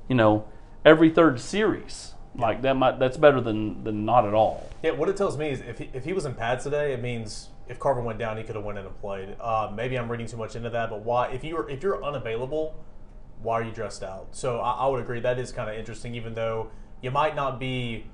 you 0.09 0.15
know, 0.15 0.45
every 0.83 1.11
third 1.11 1.39
series, 1.39 2.15
like 2.41 2.61
that 2.63 2.75
might 2.75 2.99
that's 2.99 3.17
better 3.17 3.39
than 3.39 3.83
than 3.83 4.05
not 4.05 4.25
at 4.25 4.33
all. 4.33 4.69
Yeah, 4.83 4.91
what 4.91 5.09
it 5.09 5.17
tells 5.17 5.37
me 5.37 5.49
is 5.49 5.61
if 5.61 5.77
he, 5.77 5.89
if 5.93 6.03
he 6.03 6.13
was 6.13 6.25
in 6.25 6.33
pads 6.33 6.63
today, 6.63 6.93
it 6.93 7.01
means 7.01 7.49
if 7.67 7.79
Carvin 7.79 8.03
went 8.03 8.19
down, 8.19 8.37
he 8.37 8.43
could 8.43 8.55
have 8.55 8.65
went 8.65 8.77
in 8.77 8.85
and 8.85 8.99
played. 8.99 9.35
Uh, 9.39 9.71
maybe 9.73 9.97
I'm 9.97 10.11
reading 10.11 10.27
too 10.27 10.37
much 10.37 10.55
into 10.55 10.69
that, 10.71 10.89
but 10.89 11.03
why? 11.03 11.29
If 11.29 11.43
you 11.43 11.55
were 11.55 11.69
if 11.69 11.81
you're 11.83 12.03
unavailable, 12.03 12.75
why 13.41 13.61
are 13.61 13.63
you 13.63 13.71
dressed 13.71 14.03
out? 14.03 14.29
So 14.31 14.59
I, 14.59 14.71
I 14.71 14.87
would 14.87 15.01
agree 15.01 15.19
that 15.21 15.39
is 15.39 15.51
kind 15.51 15.69
of 15.69 15.75
interesting, 15.75 16.15
even 16.15 16.33
though 16.33 16.71
you 17.01 17.11
might 17.11 17.35
not 17.35 17.59
be. 17.59 18.05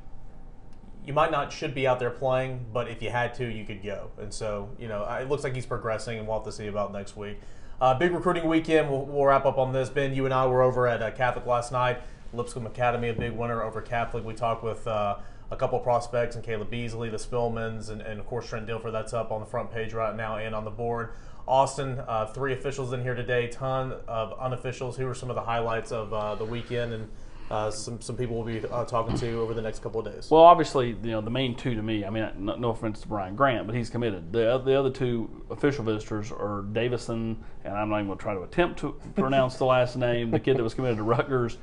You 1.05 1.13
might 1.13 1.31
not 1.31 1.53
should 1.53 1.73
be 1.73 1.87
out 1.87 1.99
there 1.99 2.09
playing, 2.09 2.65
but 2.73 2.89
if 2.89 3.01
you 3.01 3.09
had 3.09 3.33
to, 3.35 3.45
you 3.45 3.63
could 3.63 3.81
go. 3.81 4.11
And 4.19 4.33
so, 4.33 4.69
you 4.77 4.89
know, 4.89 5.05
it 5.05 5.29
looks 5.29 5.45
like 5.45 5.55
he's 5.55 5.65
progressing, 5.65 6.17
and 6.17 6.27
we'll 6.27 6.35
have 6.35 6.45
to 6.45 6.51
see 6.51 6.67
about 6.67 6.91
next 6.91 7.15
week. 7.15 7.39
Uh, 7.79 7.93
big 7.93 8.11
recruiting 8.11 8.45
weekend. 8.45 8.89
We'll, 8.89 9.05
we'll 9.05 9.25
wrap 9.25 9.45
up 9.45 9.57
on 9.57 9.71
this. 9.71 9.89
Ben, 9.89 10.13
you 10.13 10.25
and 10.25 10.33
I 10.33 10.45
were 10.47 10.61
over 10.61 10.85
at 10.85 11.01
uh, 11.01 11.11
Catholic 11.11 11.45
last 11.45 11.71
night. 11.71 12.01
Lipscomb 12.33 12.65
Academy, 12.65 13.09
a 13.09 13.13
big 13.13 13.31
winner 13.31 13.63
over 13.63 13.81
Catholic. 13.81 14.25
We 14.25 14.33
talked 14.33 14.63
with 14.63 14.87
uh, 14.87 15.17
a 15.51 15.55
couple 15.55 15.79
prospects 15.79 16.35
and 16.35 16.43
Caleb 16.43 16.69
Beasley, 16.69 17.09
the 17.09 17.17
Spillmans, 17.17 17.89
and, 17.89 18.01
and 18.01 18.19
of 18.19 18.25
course 18.25 18.47
Trent 18.47 18.67
Dilfer. 18.67 18.91
That's 18.91 19.13
up 19.13 19.31
on 19.31 19.39
the 19.39 19.45
front 19.45 19.71
page 19.71 19.93
right 19.93 20.15
now 20.15 20.37
and 20.37 20.53
on 20.53 20.65
the 20.65 20.71
board. 20.71 21.11
Austin, 21.47 21.99
uh, 22.07 22.25
three 22.25 22.53
officials 22.53 22.91
in 22.91 23.01
here 23.01 23.15
today, 23.15 23.47
ton 23.47 23.93
of 24.07 24.37
unofficials. 24.37 24.95
Who 24.95 25.05
were 25.05 25.15
some 25.15 25.29
of 25.29 25.35
the 25.35 25.41
highlights 25.41 25.91
of 25.91 26.13
uh, 26.13 26.35
the 26.35 26.43
weekend? 26.43 26.93
And 26.93 27.09
uh, 27.49 27.71
some 27.71 28.01
some 28.01 28.17
people 28.17 28.35
will 28.35 28.43
be 28.43 28.61
uh, 28.67 28.83
talking 28.83 29.17
to 29.17 29.39
over 29.39 29.53
the 29.53 29.61
next 29.61 29.81
couple 29.81 30.05
of 30.05 30.13
days. 30.13 30.29
Well, 30.29 30.41
obviously, 30.41 30.89
you 30.89 31.11
know 31.11 31.21
the 31.21 31.29
main 31.29 31.55
two 31.55 31.75
to 31.75 31.81
me. 31.81 32.03
I 32.03 32.09
mean, 32.09 32.29
no, 32.37 32.55
no 32.55 32.69
offense 32.71 32.99
to 33.01 33.07
Brian 33.07 33.37
Grant, 33.37 33.65
but 33.65 33.75
he's 33.75 33.89
committed. 33.89 34.33
The 34.33 34.57
the 34.57 34.77
other 34.77 34.89
two 34.89 35.45
official 35.49 35.85
visitors 35.85 36.31
are 36.31 36.65
Davison, 36.73 37.41
and 37.63 37.73
I'm 37.73 37.89
not 37.89 37.97
even 37.97 38.07
going 38.07 38.17
to 38.17 38.21
try 38.21 38.33
to 38.33 38.41
attempt 38.41 38.79
to 38.79 38.99
pronounce 39.15 39.55
the 39.55 39.65
last 39.65 39.95
name. 39.95 40.31
The 40.31 40.39
kid 40.41 40.57
that 40.57 40.63
was 40.63 40.73
committed 40.73 40.97
to 40.97 41.03
Rutgers. 41.03 41.57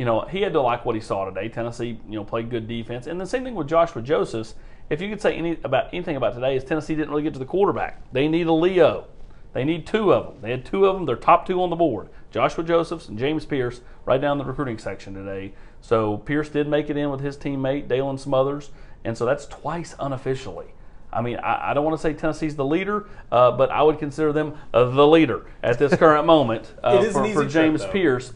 You 0.00 0.06
know, 0.06 0.22
he 0.22 0.40
had 0.40 0.54
to 0.54 0.62
like 0.62 0.86
what 0.86 0.94
he 0.94 1.00
saw 1.02 1.26
today. 1.26 1.50
Tennessee, 1.50 2.00
you 2.08 2.16
know, 2.16 2.24
played 2.24 2.48
good 2.48 2.66
defense, 2.66 3.06
and 3.06 3.20
the 3.20 3.26
same 3.26 3.44
thing 3.44 3.54
with 3.54 3.68
Joshua 3.68 4.00
Josephs. 4.00 4.54
If 4.88 5.02
you 5.02 5.10
could 5.10 5.20
say 5.20 5.34
any 5.34 5.58
about 5.62 5.92
anything 5.92 6.16
about 6.16 6.32
today, 6.32 6.56
is 6.56 6.64
Tennessee 6.64 6.94
didn't 6.94 7.10
really 7.10 7.22
get 7.22 7.34
to 7.34 7.38
the 7.38 7.44
quarterback. 7.44 8.00
They 8.10 8.26
need 8.26 8.46
a 8.46 8.52
Leo. 8.54 9.08
They 9.52 9.62
need 9.62 9.86
two 9.86 10.14
of 10.14 10.24
them. 10.24 10.36
They 10.40 10.52
had 10.52 10.64
two 10.64 10.86
of 10.86 10.96
them. 10.96 11.04
They're 11.04 11.16
top 11.16 11.46
two 11.46 11.62
on 11.62 11.68
the 11.68 11.76
board. 11.76 12.08
Joshua 12.30 12.64
Josephs 12.64 13.08
and 13.08 13.18
James 13.18 13.44
Pearce 13.44 13.82
right 14.06 14.18
down 14.18 14.38
the 14.38 14.44
recruiting 14.46 14.78
section 14.78 15.12
today. 15.12 15.52
So 15.82 16.16
Pearce 16.16 16.48
did 16.48 16.66
make 16.66 16.88
it 16.88 16.96
in 16.96 17.10
with 17.10 17.20
his 17.20 17.36
teammate 17.36 17.86
Daylan 17.86 18.18
Smothers, 18.18 18.70
and 19.04 19.18
so 19.18 19.26
that's 19.26 19.44
twice 19.44 19.94
unofficially. 20.00 20.68
I 21.12 21.20
mean, 21.20 21.36
I, 21.36 21.72
I 21.72 21.74
don't 21.74 21.84
want 21.84 21.98
to 21.98 22.02
say 22.02 22.14
Tennessee's 22.14 22.56
the 22.56 22.64
leader, 22.64 23.06
uh, 23.30 23.50
but 23.50 23.70
I 23.70 23.82
would 23.82 23.98
consider 23.98 24.32
them 24.32 24.54
uh, 24.72 24.84
the 24.84 25.06
leader 25.06 25.44
at 25.62 25.78
this 25.78 25.94
current 25.94 26.24
moment 26.36 26.72
uh, 26.82 27.02
It 27.04 27.12
for, 27.12 27.26
easy 27.26 27.34
for 27.34 27.44
James 27.44 27.82
though. 27.82 27.90
Pearce. 27.90 28.32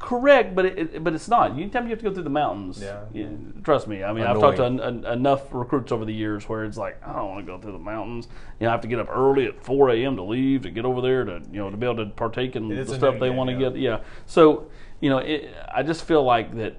Correct, 0.00 0.54
but 0.54 0.64
it, 0.64 1.04
but 1.04 1.12
it's 1.12 1.28
not. 1.28 1.52
Anytime 1.52 1.84
you 1.84 1.90
have 1.90 1.98
to 1.98 2.04
go 2.04 2.12
through 2.12 2.22
the 2.24 2.30
mountains, 2.30 2.82
Yeah. 2.82 3.00
you- 3.12 3.52
trust 3.62 3.86
me. 3.86 4.02
I 4.02 4.12
mean, 4.14 4.24
I've 4.24 4.40
talked 4.40 4.56
to 4.56 4.64
Annoying. 4.64 5.04
en- 5.04 5.04
en- 5.04 5.12
enough 5.12 5.52
recruits 5.52 5.92
over 5.92 6.06
the 6.06 6.14
years 6.14 6.48
where 6.48 6.64
it's 6.64 6.78
like, 6.78 6.96
I 7.06 7.12
don't 7.12 7.28
want 7.28 7.46
to 7.46 7.52
go 7.52 7.58
through 7.58 7.72
the 7.72 7.78
mountains. 7.78 8.26
You 8.58 8.64
know, 8.64 8.70
I 8.70 8.72
have 8.72 8.80
to 8.80 8.88
get 8.88 8.98
up 8.98 9.08
early 9.14 9.44
at 9.46 9.62
4 9.62 9.90
a.m. 9.90 10.16
to 10.16 10.22
leave 10.22 10.62
to 10.62 10.70
get 10.70 10.84
over 10.86 11.02
there 11.02 11.24
to 11.24 11.42
you 11.52 11.58
know 11.60 11.70
to 11.70 11.76
be 11.76 11.86
able 11.86 12.04
to 12.04 12.06
partake 12.06 12.56
in 12.56 12.68
the 12.68 12.86
stuff 12.86 13.20
they 13.20 13.30
want 13.30 13.50
to 13.50 13.54
yeah. 13.56 13.68
get. 13.68 13.76
Yeah. 13.76 13.98
So 14.26 14.64
you 15.00 15.10
know, 15.10 15.18
it, 15.18 15.50
I 15.72 15.82
just 15.82 16.04
feel 16.04 16.22
like 16.24 16.56
that 16.56 16.76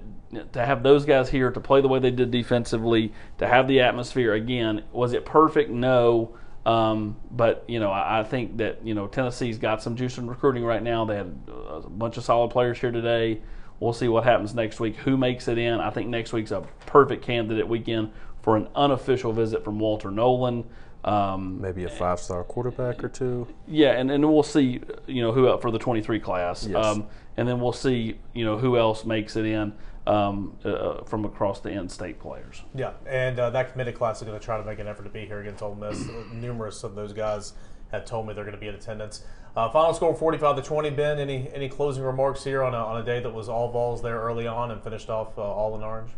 to 0.52 0.64
have 0.64 0.82
those 0.82 1.04
guys 1.04 1.28
here 1.30 1.50
to 1.50 1.60
play 1.60 1.80
the 1.80 1.88
way 1.88 1.98
they 1.98 2.10
did 2.10 2.30
defensively, 2.30 3.12
to 3.38 3.46
have 3.46 3.68
the 3.68 3.80
atmosphere 3.80 4.32
again, 4.32 4.82
was 4.92 5.12
it 5.12 5.24
perfect? 5.24 5.70
No. 5.70 6.34
Um, 6.64 7.16
but 7.30 7.64
you 7.66 7.80
know, 7.80 7.90
I, 7.90 8.20
I 8.20 8.24
think 8.24 8.58
that 8.58 8.86
you 8.86 8.94
know 8.94 9.06
Tennessee's 9.06 9.58
got 9.58 9.82
some 9.82 9.96
juice 9.96 10.18
in 10.18 10.28
recruiting 10.28 10.64
right 10.64 10.82
now. 10.82 11.04
They 11.04 11.16
had 11.16 11.36
a 11.48 11.80
bunch 11.88 12.16
of 12.16 12.24
solid 12.24 12.50
players 12.50 12.78
here 12.78 12.92
today. 12.92 13.40
We'll 13.80 13.92
see 13.92 14.06
what 14.06 14.22
happens 14.24 14.54
next 14.54 14.78
week. 14.78 14.96
Who 14.98 15.16
makes 15.16 15.48
it 15.48 15.58
in? 15.58 15.80
I 15.80 15.90
think 15.90 16.08
next 16.08 16.32
week's 16.32 16.52
a 16.52 16.60
perfect 16.86 17.24
candidate 17.24 17.66
weekend 17.66 18.12
for 18.42 18.56
an 18.56 18.68
unofficial 18.76 19.32
visit 19.32 19.64
from 19.64 19.80
Walter 19.80 20.10
Nolan. 20.10 20.64
Um, 21.04 21.60
Maybe 21.60 21.82
a 21.82 21.88
five 21.88 22.20
star 22.20 22.44
quarterback 22.44 23.02
or 23.02 23.08
two. 23.08 23.48
yeah, 23.66 23.90
and, 23.92 24.08
and 24.08 24.24
we'll 24.32 24.44
see, 24.44 24.80
you 25.08 25.20
know, 25.20 25.32
who 25.32 25.48
out 25.48 25.60
for 25.60 25.72
the 25.72 25.78
23 25.80 26.20
class. 26.20 26.64
Yes. 26.64 26.84
Um, 26.84 27.08
and 27.36 27.48
then 27.48 27.60
we'll 27.60 27.72
see, 27.72 28.20
you 28.34 28.44
know, 28.44 28.56
who 28.56 28.78
else 28.78 29.04
makes 29.04 29.34
it 29.34 29.44
in 29.46 29.72
um, 30.06 30.56
uh, 30.64 31.02
from 31.04 31.24
across 31.24 31.60
the 31.60 31.70
in-state 31.70 32.18
players. 32.18 32.62
Yeah, 32.74 32.92
and 33.06 33.38
uh, 33.38 33.50
that 33.50 33.72
committed 33.72 33.94
class 33.94 34.20
is 34.20 34.26
going 34.26 34.38
to 34.38 34.44
try 34.44 34.58
to 34.58 34.64
make 34.64 34.78
an 34.78 34.88
effort 34.88 35.04
to 35.04 35.10
be 35.10 35.26
here 35.26 35.40
against 35.40 35.62
Ole 35.62 35.74
Miss. 35.74 36.08
Uh, 36.08 36.24
Numerous 36.32 36.82
of 36.84 36.94
those 36.94 37.12
guys 37.12 37.52
have 37.92 38.04
told 38.04 38.26
me 38.26 38.34
they're 38.34 38.44
going 38.44 38.56
to 38.56 38.60
be 38.60 38.68
in 38.68 38.74
attendance. 38.74 39.24
Uh, 39.54 39.68
final 39.70 39.92
score 39.92 40.14
45 40.14 40.56
to 40.56 40.62
20. 40.62 40.90
Ben, 40.90 41.18
any 41.18 41.50
any 41.54 41.68
closing 41.68 42.02
remarks 42.02 42.42
here 42.42 42.62
on 42.62 42.74
a, 42.74 42.78
on 42.78 43.00
a 43.00 43.04
day 43.04 43.20
that 43.20 43.32
was 43.32 43.48
all 43.48 43.70
balls 43.70 44.02
there 44.02 44.18
early 44.18 44.46
on 44.46 44.70
and 44.70 44.82
finished 44.82 45.10
off 45.10 45.36
uh, 45.38 45.42
all 45.42 45.76
in 45.76 45.82
orange? 45.82 46.10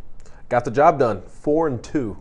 Got 0.49 0.65
the 0.65 0.71
job 0.71 0.99
done. 0.99 1.23
Four 1.23 1.67
and 1.67 1.83
two 1.83 2.17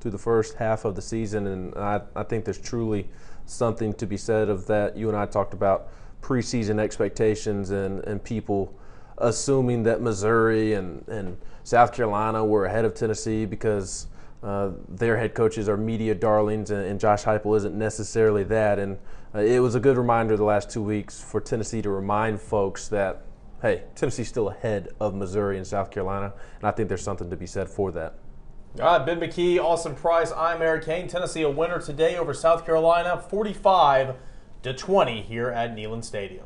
through 0.00 0.10
the 0.10 0.18
first 0.18 0.54
half 0.54 0.84
of 0.84 0.96
the 0.96 1.02
season, 1.02 1.46
and 1.46 1.74
I, 1.76 2.00
I 2.14 2.24
think 2.24 2.44
there's 2.44 2.58
truly 2.58 3.08
something 3.44 3.94
to 3.94 4.06
be 4.06 4.16
said 4.16 4.48
of 4.48 4.66
that. 4.66 4.96
You 4.96 5.08
and 5.08 5.16
I 5.16 5.26
talked 5.26 5.54
about 5.54 5.88
preseason 6.20 6.80
expectations 6.80 7.70
and, 7.70 8.04
and 8.04 8.22
people 8.22 8.74
assuming 9.18 9.82
that 9.84 10.00
Missouri 10.00 10.74
and, 10.74 11.06
and 11.08 11.38
South 11.64 11.92
Carolina 11.92 12.44
were 12.44 12.66
ahead 12.66 12.84
of 12.84 12.94
Tennessee 12.94 13.44
because 13.44 14.06
uh, 14.42 14.70
their 14.88 15.16
head 15.16 15.34
coaches 15.34 15.68
are 15.68 15.76
media 15.76 16.14
darlings, 16.14 16.70
and, 16.70 16.84
and 16.84 17.00
Josh 17.00 17.24
Heupel 17.24 17.56
isn't 17.56 17.76
necessarily 17.76 18.44
that. 18.44 18.78
And 18.78 18.98
uh, 19.34 19.40
it 19.40 19.60
was 19.60 19.74
a 19.74 19.80
good 19.80 19.96
reminder 19.96 20.36
the 20.36 20.44
last 20.44 20.70
two 20.70 20.82
weeks 20.82 21.20
for 21.20 21.40
Tennessee 21.40 21.82
to 21.82 21.90
remind 21.90 22.40
folks 22.40 22.88
that 22.88 23.22
hey, 23.62 23.82
Tennessee's 23.94 24.28
still 24.28 24.50
ahead 24.50 24.88
of 25.00 25.14
Missouri 25.14 25.56
and 25.56 25.66
South 25.66 25.90
Carolina, 25.90 26.32
and 26.58 26.64
I 26.64 26.70
think 26.70 26.88
there's 26.88 27.02
something 27.02 27.30
to 27.30 27.36
be 27.36 27.46
said 27.46 27.68
for 27.68 27.90
that. 27.92 28.14
All 28.80 28.98
right, 28.98 29.06
Ben 29.06 29.18
McKee, 29.18 29.58
Austin 29.58 29.94
Price. 29.94 30.30
I'm 30.32 30.60
Eric 30.60 30.84
Kane. 30.84 31.08
Tennessee 31.08 31.42
a 31.42 31.50
winner 31.50 31.80
today 31.80 32.16
over 32.16 32.34
South 32.34 32.66
Carolina, 32.66 33.18
45 33.18 34.14
to 34.62 34.74
20 34.74 35.22
here 35.22 35.48
at 35.48 35.74
Neyland 35.74 36.04
Stadium. 36.04 36.44